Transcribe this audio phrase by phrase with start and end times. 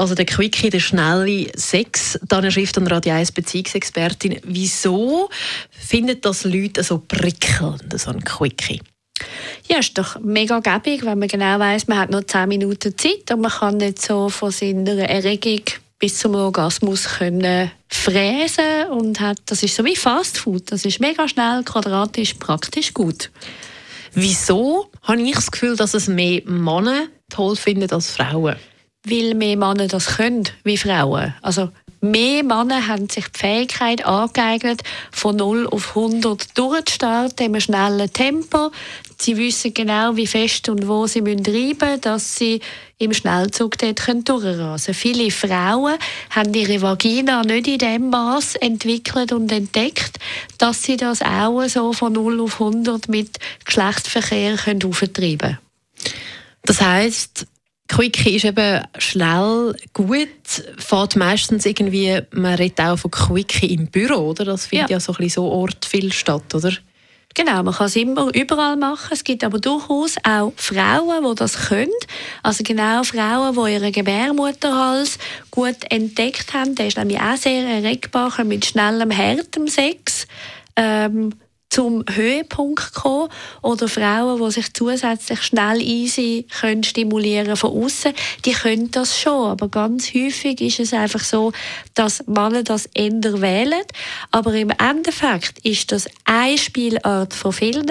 [0.00, 2.18] Also der Quickie, der schnelle Sex.
[2.26, 4.40] Daniel Schrift und Radio 1 Beziehungsexpertin.
[4.44, 5.28] Wieso
[5.68, 8.80] findet das Leute so prickelnd, so ein Quickie?
[9.68, 13.30] Ja, ist doch mega gäbig, wenn man genau weiß, man hat noch 10 Minuten Zeit
[13.30, 15.64] und man kann nicht so von seiner Erregung
[15.98, 20.72] bis zum Orgasmus können fräsen und hat, das ist so wie Fast Food.
[20.72, 23.30] Das ist mega schnell, quadratisch, praktisch gut.
[24.14, 28.56] Wieso habe ich das Gefühl, dass es mehr Männer toll finden als Frauen?
[29.04, 31.34] Weil mehr Männer das können wie Frauen.
[31.42, 31.70] Also
[32.02, 34.80] Mehr Männer haben sich die Fähigkeit angeeignet,
[35.12, 38.70] von 0 auf 100 durchzustarten, in einem schnellen Tempo.
[39.18, 42.60] Sie wissen genau, wie fest und wo sie reiben müssen, dass sie
[42.96, 44.94] im Schnellzug dort durchrasen können.
[44.94, 45.98] Viele Frauen
[46.30, 50.18] haben ihre Vagina nicht in dem Maß entwickelt und entdeckt,
[50.56, 55.58] dass sie das auch so von 0 auf 100 mit Geschlechtsverkehr auftreiben können.
[56.62, 57.46] Das heißt,
[57.90, 60.28] Quickie ist eben schnell gut,
[60.78, 64.44] fährt meistens irgendwie, man redet auch von Quickie im Büro, oder?
[64.44, 66.72] Das findet ja, ja so ein bisschen so Ort viel statt, oder?
[67.34, 69.08] Genau, man kann es immer überall machen.
[69.10, 71.90] Es gibt aber durchaus auch Frauen, die das können.
[72.44, 75.18] Also genau Frauen, die ihren Gebärmutterhals
[75.50, 76.76] gut entdeckt haben.
[76.76, 80.28] Der ist nämlich auch sehr erregbar, mit schnellem, hartem Sex.
[80.76, 81.34] Ähm,
[81.70, 83.28] zum Höhepunkt kommen
[83.62, 88.12] oder Frauen, die sich zusätzlich schnell easy können stimulieren von außen,
[88.44, 91.52] die können das schon, aber ganz häufig ist es einfach so,
[91.94, 93.84] dass Männer das ändern wählen,
[94.32, 97.90] aber im Endeffekt ist das eine Spielart von vielen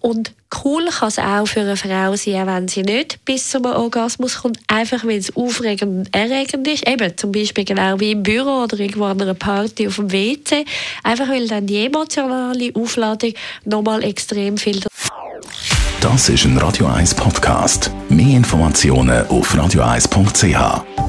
[0.00, 0.32] und
[0.64, 4.38] cool kann es auch für eine Frau sein, auch wenn sie nicht bis zum Orgasmus
[4.42, 6.88] kommt, einfach weil es aufregend und erregend ist.
[6.88, 10.64] Eben zum Beispiel genau wie im Büro oder irgendwo an einer Party auf dem WC.
[11.02, 13.32] Einfach weil dann die emotionale Aufladung
[13.64, 14.80] nochmal extrem viel.
[16.00, 17.90] Das ist ein Radio 1 Podcast.
[18.08, 21.07] Mehr Informationen auf radio1.ch.